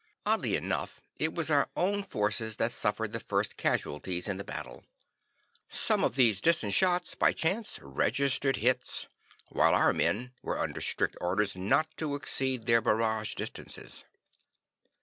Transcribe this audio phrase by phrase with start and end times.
[0.25, 4.83] Oddly enough it was our own forces that suffered the first casualties in the battle.
[5.69, 9.05] Some of these distance shots by chance registered hits,
[9.49, 14.03] while our men were under strict orders not to exceed their barrage distances.